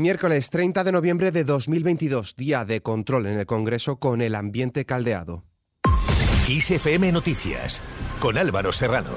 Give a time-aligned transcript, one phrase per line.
[0.00, 4.86] Miércoles 30 de noviembre de 2022, día de control en el Congreso con el ambiente
[4.86, 5.44] caldeado.
[6.48, 7.82] ISFM Noticias,
[8.18, 9.10] con Álvaro Serrano.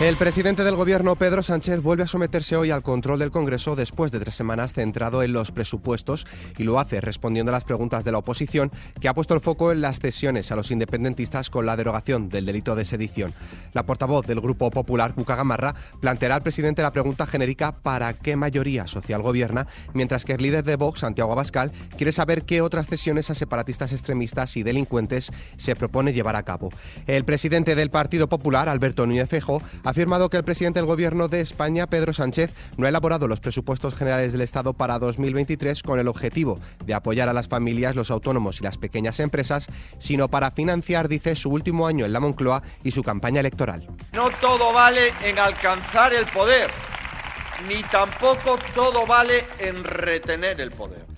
[0.00, 4.10] El presidente del Gobierno, Pedro Sánchez, vuelve a someterse hoy al control del Congreso después
[4.10, 6.26] de tres semanas centrado en los presupuestos
[6.56, 9.72] y lo hace respondiendo a las preguntas de la oposición, que ha puesto el foco
[9.72, 13.34] en las cesiones a los independentistas con la derogación del delito de sedición.
[13.74, 18.36] La portavoz del Grupo Popular, Cuca Gamarra, planteará al presidente la pregunta genérica ¿para qué
[18.36, 19.66] mayoría social gobierna?
[19.92, 23.92] Mientras que el líder de Vox, Santiago Abascal, quiere saber qué otras cesiones a separatistas
[23.92, 26.70] extremistas y delincuentes se propone llevar a cabo.
[27.06, 31.26] El presidente del Partido Popular, Alberto Núñez Fejo, ha afirmado que el presidente del Gobierno
[31.26, 35.98] de España, Pedro Sánchez, no ha elaborado los presupuestos generales del Estado para 2023 con
[35.98, 39.66] el objetivo de apoyar a las familias, los autónomos y las pequeñas empresas,
[39.98, 43.88] sino para financiar, dice, su último año en la Moncloa y su campaña electoral.
[44.12, 46.70] No todo vale en alcanzar el poder,
[47.66, 51.09] ni tampoco todo vale en retener el poder.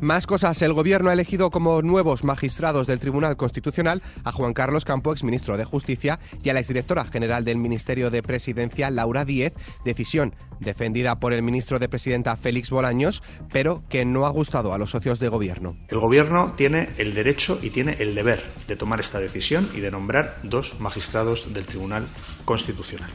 [0.00, 0.62] Más cosas.
[0.62, 5.58] El Gobierno ha elegido como nuevos magistrados del Tribunal Constitucional a Juan Carlos Campo, exministro
[5.58, 9.52] de Justicia, y a la exdirectora general del Ministerio de Presidencia, Laura Díez,
[9.84, 14.78] decisión defendida por el ministro de Presidenta Félix Bolaños, pero que no ha gustado a
[14.78, 15.76] los socios de Gobierno.
[15.88, 19.90] El Gobierno tiene el derecho y tiene el deber de tomar esta decisión y de
[19.90, 22.06] nombrar dos magistrados del Tribunal
[22.46, 23.10] Constitucional,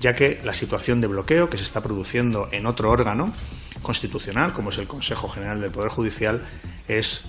[0.00, 3.32] ya que la situación de bloqueo que se está produciendo en otro órgano
[3.82, 6.42] constitucional, como es el Consejo General del Poder Judicial,
[6.88, 7.24] es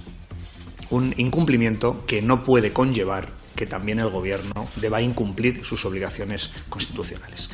[0.89, 7.49] un incumplimiento que no puede conllevar que también el Gobierno deba incumplir sus obligaciones constitucionales.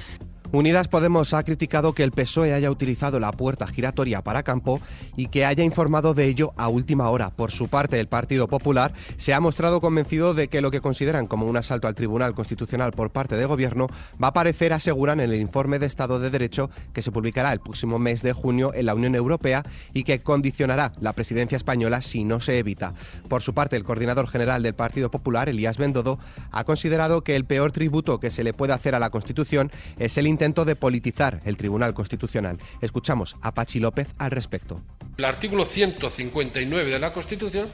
[0.52, 4.82] Unidas Podemos ha criticado que el PSOE haya utilizado la puerta giratoria para Campo
[5.16, 7.30] y que haya informado de ello a última hora.
[7.30, 11.28] Por su parte, el Partido Popular se ha mostrado convencido de que lo que consideran
[11.28, 13.86] como un asalto al Tribunal Constitucional por parte del Gobierno
[14.22, 17.60] va a aparecer, aseguran, en el informe de Estado de Derecho que se publicará el
[17.60, 22.24] próximo mes de junio en la Unión Europea y que condicionará la presidencia española si
[22.24, 22.96] no se evita.
[23.28, 26.18] Por su parte, el coordinador general del Partido Popular, Elías Bendodo,
[26.52, 30.18] ha considerado que el peor tributo que se le puede hacer a la Constitución es
[30.18, 32.58] el intento de politizar el Tribunal Constitucional.
[32.80, 34.82] Escuchamos a Pachi López al respecto.
[35.18, 37.68] El artículo 159 de la Constitución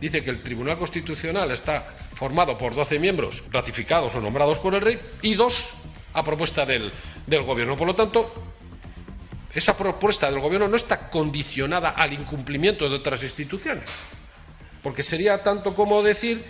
[0.00, 1.84] dice que el Tribunal Constitucional está
[2.14, 5.74] formado por 12 miembros ratificados o nombrados por el rey y dos
[6.14, 6.92] a propuesta del,
[7.26, 7.74] Gobierno.
[7.74, 8.32] Por lo tanto,
[9.52, 13.88] esa propuesta del Gobierno no está condicionada al incumplimiento de otras instituciones,
[14.80, 16.44] porque sería tanto como decir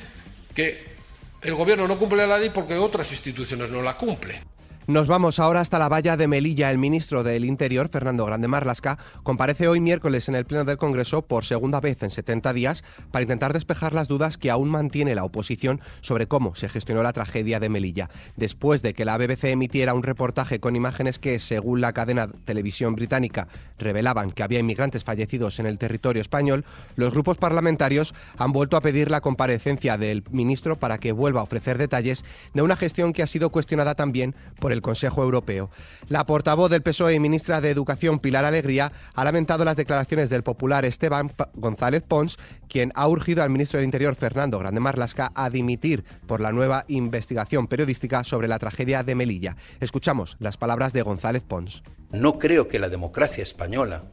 [0.55, 0.93] que
[1.41, 4.53] el Gobierno no cumple la ley porque otras instituciones no la cumplen.
[4.89, 6.69] Nos vamos ahora hasta la valla de Melilla.
[6.69, 11.23] El ministro del Interior, Fernando Grande Marlasca, comparece hoy miércoles en el Pleno del Congreso
[11.23, 12.83] por segunda vez en 70 días
[13.13, 17.13] para intentar despejar las dudas que aún mantiene la oposición sobre cómo se gestionó la
[17.13, 18.11] tragedia de Melilla.
[18.37, 22.97] Después de que la BBC emitiera un reportaje con imágenes que, según la cadena televisión
[22.97, 23.47] británica,
[23.79, 26.65] revelaban que había inmigrantes fallecidos en el territorio español,
[26.97, 31.45] los grupos parlamentarios han vuelto a pedir la comparecencia del ministro para que vuelva a
[31.45, 35.71] ofrecer detalles de una gestión que ha sido cuestionada también por el Consejo Europeo.
[36.09, 40.43] La portavoz del PSOE y ministra de Educación, Pilar Alegría, ha lamentado las declaraciones del
[40.43, 42.39] popular Esteban González Pons,
[42.69, 46.85] quien ha urgido al ministro del Interior, Fernando Grande Marlasca, a dimitir por la nueva
[46.89, 49.57] investigación periodística sobre la tragedia de Melilla.
[49.81, 51.83] Escuchamos las palabras de González Pons.
[52.11, 54.05] No creo que la democracia española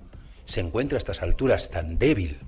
[0.45, 2.39] se encuentre a estas alturas tan débil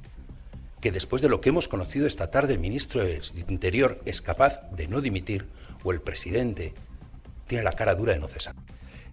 [0.82, 4.62] que después de lo que hemos conocido esta tarde el ministro del Interior es capaz
[4.72, 5.48] de no dimitir
[5.84, 6.74] o el presidente
[7.52, 8.56] tiene la cara dura de no cesar.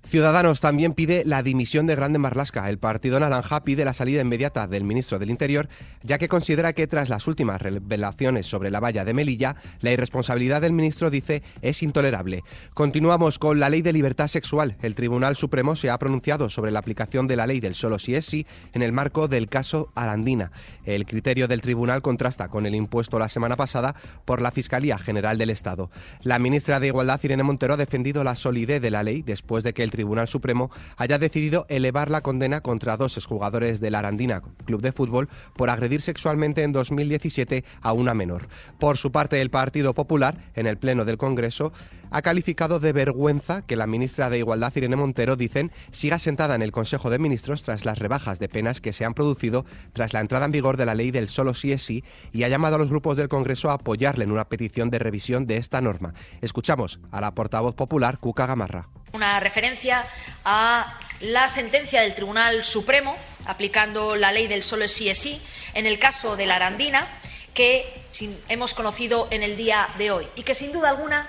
[0.08, 2.66] Ciudadanos también pide la dimisión de Grande Marlasca.
[2.70, 5.69] El Partido Naranja pide la salida inmediata del ministro del Interior,
[6.02, 10.62] ya que considera que tras las últimas revelaciones sobre la valla de Melilla, la irresponsabilidad
[10.62, 12.42] del ministro, dice, es intolerable.
[12.72, 14.78] Continuamos con la ley de libertad sexual.
[14.80, 18.14] El Tribunal Supremo se ha pronunciado sobre la aplicación de la ley del solo si
[18.14, 20.52] es sí en el marco del caso Arandina.
[20.86, 25.36] El criterio del tribunal contrasta con el impuesto la semana pasada por la Fiscalía General
[25.36, 25.91] del Estado.
[26.22, 29.74] La ministra de Igualdad, Irene Montero, ha defendido la solidez de la ley después de
[29.74, 34.80] que el Tribunal Supremo haya decidido elevar la condena contra dos exjugadores del Arandina Club
[34.80, 38.47] de Fútbol por agredir sexualmente en 2017 a una menor.
[38.78, 41.72] Por su parte, el Partido Popular, en el Pleno del Congreso,
[42.10, 46.62] ha calificado de vergüenza que la ministra de Igualdad, Irene Montero, dicen, siga sentada en
[46.62, 50.21] el Consejo de Ministros tras las rebajas de penas que se han producido tras la
[50.21, 52.78] entrada en vigor de la ley del solo sí es sí y ha llamado a
[52.78, 56.15] los grupos del Congreso a apoyarle en una petición de revisión de esta norma.
[56.41, 58.89] Escuchamos a la portavoz popular, Cuca Gamarra.
[59.13, 60.07] Una referencia
[60.45, 63.16] a la sentencia del Tribunal Supremo,
[63.47, 65.43] aplicando la ley del solo sí es sí,
[65.75, 67.07] en el caso de la Arandina,
[67.55, 68.05] que
[68.49, 71.28] hemos conocido en el día de hoy y que, sin duda alguna,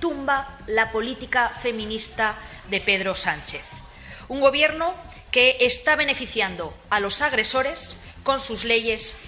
[0.00, 3.64] tumba la política feminista de Pedro Sánchez.
[4.28, 4.94] Un gobierno
[5.30, 9.18] que está beneficiando a los agresores con sus leyes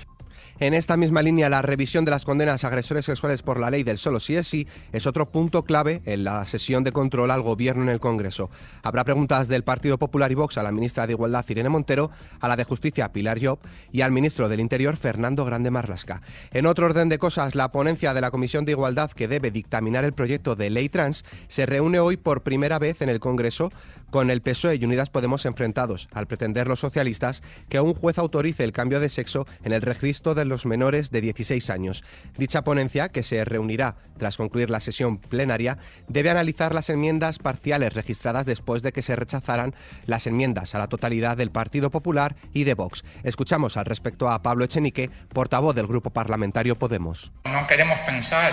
[0.61, 3.83] en esta misma línea, la revisión de las condenas a agresores sexuales por la ley
[3.83, 7.43] del solo sí es sí es otro punto clave en la sesión de control al
[7.43, 8.51] Gobierno en el Congreso.
[8.83, 12.11] Habrá preguntas del Partido Popular y Vox a la ministra de Igualdad, Irene Montero,
[12.41, 13.59] a la de Justicia, Pilar Job,
[13.93, 16.23] y al ministro del Interior, Fernando Grande Marlasca.
[16.53, 20.05] En otro orden de cosas, la ponencia de la Comisión de Igualdad que debe dictaminar
[20.05, 23.73] el proyecto de ley trans se reúne hoy por primera vez en el Congreso
[24.15, 28.63] con el PSOE y Unidas Podemos enfrentados, al pretender los socialistas que un juez autorice
[28.63, 32.05] el cambio de sexo en el registro de los menores de 16 años.
[32.39, 37.93] Dicha ponencia, que se reunirá tras concluir la sesión plenaria, debe analizar las enmiendas parciales
[37.93, 39.75] registradas después de que se rechazaran
[40.07, 43.03] las enmiendas a la totalidad del Partido Popular y de Vox.
[43.25, 47.33] Escuchamos al respecto a Pablo Echenique, portavoz del Grupo Parlamentario Podemos.
[47.47, 48.53] No queremos pensar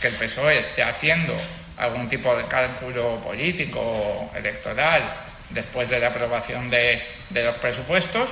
[0.00, 1.34] que el PSOE esté haciendo
[1.80, 5.02] algún tipo de cálculo político electoral
[5.48, 8.30] después de la aprobación de, de los presupuestos,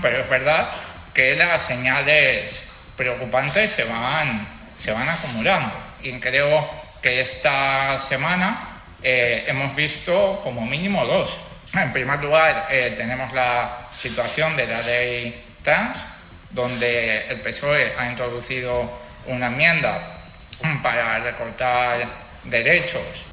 [0.00, 0.70] pero es verdad
[1.12, 2.62] que las señales
[2.96, 5.72] preocupantes se van, se van acumulando.
[6.02, 6.68] Y creo
[7.02, 11.38] que esta semana eh, hemos visto como mínimo dos.
[11.72, 16.02] En primer lugar, eh, tenemos la situación de la ley trans,
[16.50, 18.90] donde el PSOE ha introducido
[19.26, 20.00] una enmienda
[20.82, 23.26] para recortar derechos.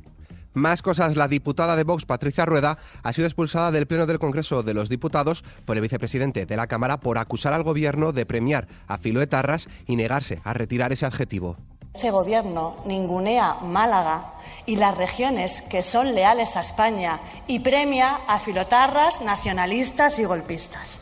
[0.56, 4.63] Más cosas, la diputada de Vox, Patricia Rueda, ha sido expulsada del Pleno del Congreso
[4.63, 8.68] de los Diputados por el vicepresidente de la Cámara por acusar al Gobierno de premiar
[8.88, 11.57] a filoetarras y negarse a retirar ese adjetivo.
[11.94, 14.34] Este Gobierno ningunea Málaga
[14.66, 21.02] y las regiones que son leales a España y premia a filotarras, nacionalistas y golpistas.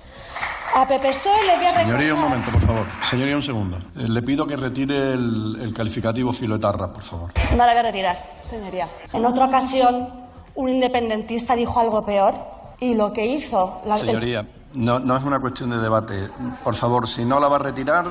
[0.76, 2.86] A Pepe le voy a Señoría, un momento, por favor.
[3.08, 3.78] Señoría, un segundo.
[3.96, 7.32] Eh, le pido que retire el, calificativo filoetarra, por favor.
[7.52, 8.88] No la voy a retirar, señoría.
[9.12, 10.10] En otra ocasión,
[10.56, 12.34] un independentista dijo algo peor
[12.80, 13.82] y lo que hizo...
[13.86, 13.98] La...
[13.98, 16.30] Señoría, no, no es una cuestión de debate.
[16.64, 18.06] Por favor, si no la va a retirar,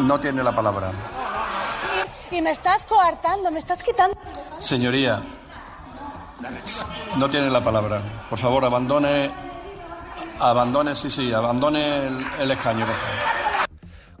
[0.00, 0.90] no tiene la palabra.
[2.30, 4.16] Y, y me estás coartando, me estás quitando...
[4.56, 5.22] Señoría,
[7.18, 8.00] no tiene la palabra.
[8.30, 9.51] Por favor, abandone
[10.42, 12.84] Abandone, sí, sí, abandone el, el escaño.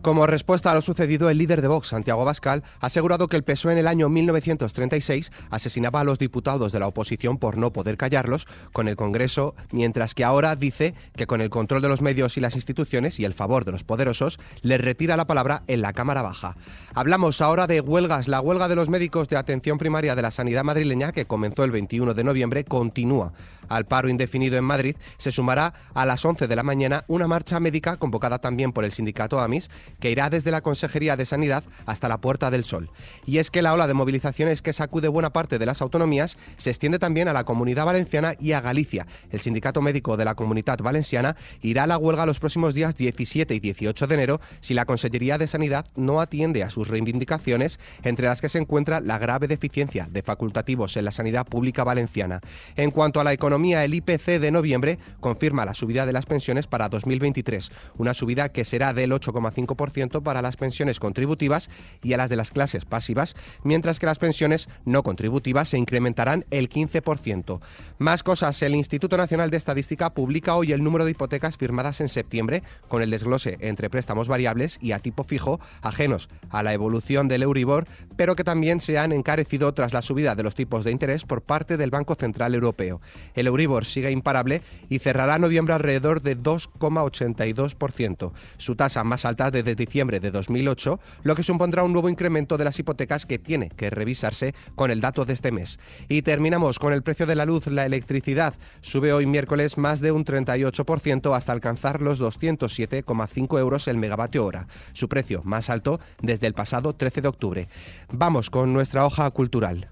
[0.02, 3.44] Como respuesta a lo sucedido, el líder de Vox, Santiago Bascal, ha asegurado que el
[3.44, 7.96] PSOE en el año 1936 asesinaba a los diputados de la oposición por no poder
[7.96, 12.36] callarlos con el Congreso, mientras que ahora dice que con el control de los medios
[12.36, 15.92] y las instituciones y el favor de los poderosos, les retira la palabra en la
[15.92, 16.56] Cámara Baja.
[16.94, 18.26] Hablamos ahora de huelgas.
[18.26, 21.70] La huelga de los médicos de atención primaria de la sanidad madrileña, que comenzó el
[21.70, 23.34] 21 de noviembre, continúa.
[23.68, 27.60] Al paro indefinido en Madrid se sumará a las 11 de la mañana una marcha
[27.60, 29.70] médica convocada también por el sindicato AMIS
[30.00, 32.90] que irá desde la Consejería de Sanidad hasta la Puerta del Sol.
[33.26, 36.70] Y es que la ola de movilizaciones que sacude buena parte de las autonomías se
[36.70, 39.06] extiende también a la Comunidad Valenciana y a Galicia.
[39.30, 43.54] El Sindicato Médico de la Comunidad Valenciana irá a la huelga los próximos días 17
[43.54, 48.26] y 18 de enero si la Consejería de Sanidad no atiende a sus reivindicaciones, entre
[48.26, 52.40] las que se encuentra la grave deficiencia de facultativos en la sanidad pública valenciana.
[52.76, 56.66] En cuanto a la economía, el IPC de noviembre confirma la subida de las pensiones
[56.66, 59.81] para 2023, una subida que será del 8,5%
[60.22, 61.68] para las pensiones contributivas
[62.02, 63.34] y a las de las clases pasivas,
[63.64, 67.60] mientras que las pensiones no contributivas se incrementarán el 15%.
[67.98, 72.08] Más cosas, el Instituto Nacional de Estadística publica hoy el número de hipotecas firmadas en
[72.08, 77.26] septiembre, con el desglose entre préstamos variables y a tipo fijo, ajenos a la evolución
[77.28, 80.92] del Euribor, pero que también se han encarecido tras la subida de los tipos de
[80.92, 83.00] interés por parte del Banco Central Europeo.
[83.34, 89.71] El Euribor sigue imparable y cerrará noviembre alrededor de 2,82%, su tasa más alta desde
[89.74, 93.90] diciembre de 2008, lo que supondrá un nuevo incremento de las hipotecas que tiene que
[93.90, 95.78] revisarse con el dato de este mes.
[96.08, 97.66] Y terminamos con el precio de la luz.
[97.66, 103.96] La electricidad sube hoy miércoles más de un 38% hasta alcanzar los 207,5 euros el
[103.96, 107.68] megavatio hora, su precio más alto desde el pasado 13 de octubre.
[108.10, 109.91] Vamos con nuestra hoja cultural.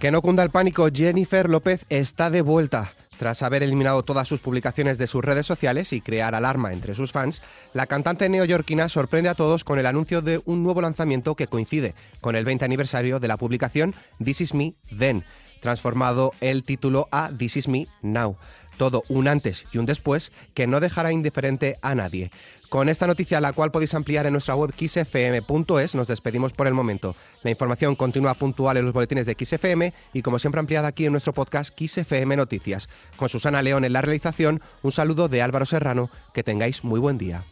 [0.00, 2.90] Que no cunda el pánico, Jennifer López está de vuelta.
[3.18, 7.12] Tras haber eliminado todas sus publicaciones de sus redes sociales y crear alarma entre sus
[7.12, 7.42] fans,
[7.74, 11.94] la cantante neoyorquina sorprende a todos con el anuncio de un nuevo lanzamiento que coincide
[12.22, 15.22] con el 20 aniversario de la publicación This Is Me Then,
[15.60, 18.38] transformado el título a This Is Me Now
[18.80, 22.30] todo un antes y un después que no dejará indiferente a nadie.
[22.70, 26.72] Con esta noticia, la cual podéis ampliar en nuestra web xfm.es, nos despedimos por el
[26.72, 27.14] momento.
[27.42, 31.12] La información continúa puntual en los boletines de XFM y como siempre ampliada aquí en
[31.12, 32.88] nuestro podcast XFM Noticias.
[33.16, 37.18] Con Susana León en la realización, un saludo de Álvaro Serrano, que tengáis muy buen
[37.18, 37.44] día.